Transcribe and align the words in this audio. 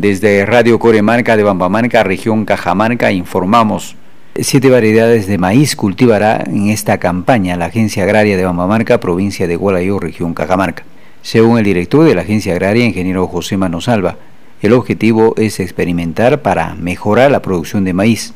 Desde 0.00 0.46
Radio 0.46 0.78
Coremarca 0.78 1.36
de 1.36 1.42
Bambamarca, 1.42 2.04
región 2.04 2.44
Cajamarca, 2.44 3.10
informamos. 3.10 3.96
Siete 4.36 4.70
variedades 4.70 5.26
de 5.26 5.38
maíz 5.38 5.74
cultivará 5.74 6.44
en 6.46 6.68
esta 6.68 6.98
campaña 6.98 7.56
la 7.56 7.64
Agencia 7.64 8.04
Agraria 8.04 8.36
de 8.36 8.44
Bambamarca, 8.44 9.00
provincia 9.00 9.48
de 9.48 9.56
Gualayo, 9.56 9.98
región 9.98 10.34
Cajamarca. 10.34 10.84
Según 11.22 11.58
el 11.58 11.64
director 11.64 12.06
de 12.06 12.14
la 12.14 12.22
Agencia 12.22 12.52
Agraria, 12.52 12.86
ingeniero 12.86 13.26
José 13.26 13.56
Manosalva, 13.56 14.18
el 14.62 14.72
objetivo 14.72 15.34
es 15.36 15.58
experimentar 15.58 16.42
para 16.42 16.76
mejorar 16.76 17.32
la 17.32 17.42
producción 17.42 17.82
de 17.82 17.92
maíz. 17.92 18.34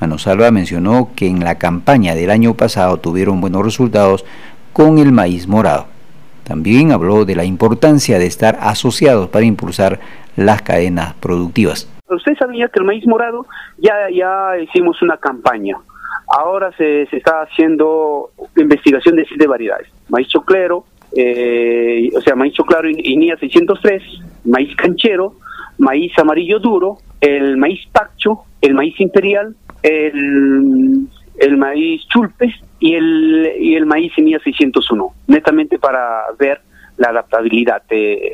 Manosalva 0.00 0.50
mencionó 0.52 1.10
que 1.14 1.26
en 1.26 1.44
la 1.44 1.56
campaña 1.56 2.14
del 2.14 2.30
año 2.30 2.54
pasado 2.54 2.96
tuvieron 2.96 3.42
buenos 3.42 3.62
resultados 3.62 4.24
con 4.72 4.96
el 4.96 5.12
maíz 5.12 5.48
morado. 5.48 5.86
También 6.44 6.92
habló 6.92 7.26
de 7.26 7.36
la 7.36 7.44
importancia 7.44 8.18
de 8.18 8.26
estar 8.26 8.58
asociados 8.60 9.28
para 9.28 9.46
impulsar 9.46 10.00
las 10.36 10.62
cadenas 10.62 11.14
productivas. 11.14 11.90
Usted 12.08 12.36
sabía 12.38 12.68
que 12.68 12.80
el 12.80 12.84
maíz 12.84 13.06
morado 13.06 13.46
ya, 13.78 14.10
ya 14.10 14.58
hicimos 14.58 15.00
una 15.02 15.16
campaña. 15.16 15.76
Ahora 16.28 16.70
se, 16.76 17.06
se 17.06 17.16
está 17.16 17.42
haciendo 17.42 18.30
investigación 18.56 19.16
de 19.16 19.24
siete 19.26 19.46
variedades. 19.46 19.88
Maíz 20.08 20.28
choclero, 20.28 20.84
eh, 21.16 22.10
o 22.16 22.20
sea, 22.20 22.34
maíz 22.34 22.54
choclero 22.54 22.88
INIA 22.88 23.36
603, 23.36 24.02
maíz 24.44 24.74
canchero, 24.76 25.34
maíz 25.78 26.12
amarillo 26.18 26.58
duro, 26.58 26.98
el 27.20 27.56
maíz 27.56 27.80
pacho, 27.92 28.44
el 28.60 28.74
maíz 28.74 28.98
imperial, 29.00 29.54
el, 29.82 31.06
el 31.38 31.56
maíz 31.56 32.06
chulpe 32.08 32.54
y 32.80 32.94
el, 32.94 33.52
y 33.58 33.74
el 33.76 33.86
maíz 33.86 34.12
INIA 34.18 34.40
601, 34.40 35.14
netamente 35.28 35.78
para 35.78 36.24
ver 36.38 36.60
la 36.96 37.08
adaptabilidad, 37.08 37.82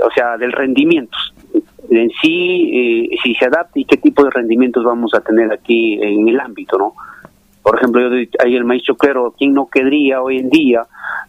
o 0.04 0.10
sea, 0.14 0.37
del 0.37 0.52
rendimiento 0.52 1.16
en 1.90 2.10
sí, 2.22 2.70
eh, 3.12 3.16
si 3.22 3.34
se 3.34 3.46
adapta 3.46 3.78
y 3.78 3.84
qué 3.84 3.96
tipo 3.96 4.24
de 4.24 4.30
rendimientos 4.30 4.84
vamos 4.84 5.12
a 5.14 5.20
tener 5.20 5.52
aquí 5.52 5.94
en 6.00 6.28
el 6.28 6.38
ámbito, 6.38 6.78
¿no? 6.78 6.95
Por 7.62 7.76
ejemplo, 7.76 8.01
yo 8.01 8.28
ahí 8.42 8.56
el 8.56 8.65
maíz 8.65 8.84
choclero, 8.84 9.34
¿quién 9.37 9.52
no 9.52 9.66
querría 9.66 10.23
hoy 10.23 10.38
en 10.38 10.48
día 10.48 10.82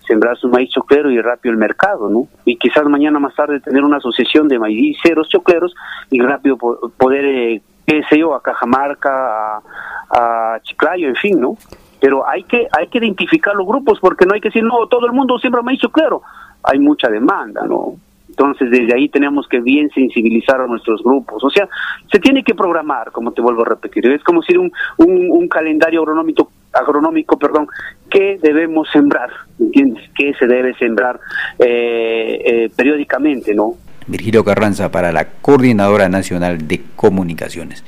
sembrar 0.08 0.38
su 0.38 0.48
maíz 0.48 0.70
choclero 0.70 1.12
y 1.12 1.20
rápido 1.20 1.52
el 1.52 1.58
mercado, 1.58 2.10
¿no? 2.10 2.28
Y 2.46 2.56
quizás 2.56 2.86
mañana 2.86 3.20
más 3.20 3.36
tarde 3.36 3.60
tener 3.60 3.84
una 3.84 3.98
asociación 3.98 4.48
de 4.48 4.60
maíceros 4.60 5.28
chocleros 5.30 5.76
y 6.10 6.22
rápido 6.22 6.58
poder, 6.58 7.26
eh, 7.26 7.62
qué 7.86 8.04
sé 8.10 8.20
yo, 8.20 8.34
a 8.34 8.42
Cajamarca, 8.42 9.62
a, 10.10 10.60
Chiclayo, 10.64 11.08
en 11.10 11.16
fin, 11.16 11.40
¿no? 11.40 11.58
Pero 12.00 12.28
hay 12.28 12.44
que, 12.44 12.68
hay 12.78 12.88
que 12.88 13.00
identificar 13.00 13.54
los 13.56 13.68
grupos 13.68 14.00
porque 14.00 14.26
no 14.26 14.34
hay 14.34 14.42
que 14.42 14.50
decir, 14.50 14.64
no, 14.64 14.88
todo 14.88 15.06
el 15.06 15.12
mundo 15.12 15.38
siembra 15.38 15.62
maíz 15.62 15.80
choclero. 15.80 16.22
Hay 16.64 16.80
mucha 16.80 17.10
demanda, 17.10 17.66
¿no? 17.68 17.96
Entonces, 18.32 18.72
desde 18.72 18.94
ahí 18.96 19.10
tenemos 19.10 19.46
que 19.48 19.60
bien 19.60 19.90
sensibilizar 19.94 20.62
a 20.62 20.66
nuestros 20.66 21.04
grupos. 21.04 21.44
O 21.44 21.50
sea, 21.50 21.68
se 22.10 22.18
tiene 22.18 22.44
que 22.44 22.56
programar, 22.56 23.12
como 23.12 23.34
te 23.34 23.42
vuelvo 23.42 23.64
a 23.64 23.70
repetir. 23.70 24.08
Es 24.08 24.24
como 24.24 24.42
si 24.42 24.56
un, 24.56 24.72
un, 24.98 25.48
calendario 25.50 26.00
agronómico, 26.00 26.50
agronómico, 26.72 27.38
perdón, 27.38 27.68
¿qué 28.10 28.40
debemos 28.42 28.88
sembrar? 28.92 29.30
¿Entiendes? 29.60 30.10
¿Qué 30.16 30.34
se 30.40 30.48
debe 30.48 30.74
sembrar 30.76 31.20
eh, 31.60 32.42
eh, 32.46 32.70
periódicamente, 32.74 33.54
no? 33.54 33.76
Virgilio 34.08 34.44
Carranza 34.46 34.92
para 34.92 35.12
la 35.12 35.26
Coordinadora 35.42 36.08
Nacional 36.08 36.68
de 36.68 36.82
Comunicaciones. 36.96 37.84